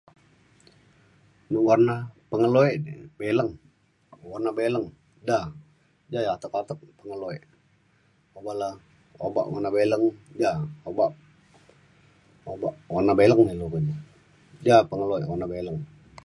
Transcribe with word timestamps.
nu 1.51 1.59
warna 1.67 1.95
pengeluk 2.29 2.65
ek 2.69 2.77
ne 2.85 2.91
beleng 3.19 3.51
warna 4.31 4.51
beleng 4.59 4.87
da 5.27 5.39
da 6.11 6.19
atek 6.33 6.53
atek 6.59 6.79
pengeluk 6.99 7.31
ek 7.37 7.43
oban 8.37 8.55
le 8.61 8.69
obak 9.25 9.45
warna 9.53 9.69
baleng 9.75 10.03
ja 10.41 10.51
obak 10.89 11.11
obak 12.53 12.73
warna 12.93 13.13
baleng 13.19 13.41
ne 13.43 13.51
ilu 13.57 13.67
keja 13.73 13.95
ja 14.67 14.75
pengeluk 14.89 15.19
ek 15.21 15.29
warna 15.31 15.47
beleng 15.53 15.79